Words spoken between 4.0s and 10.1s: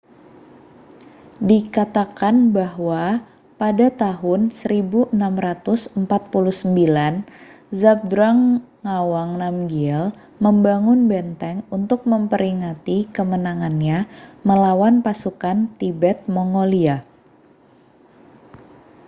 tahun 1649 zhabdrung ngawang namgyel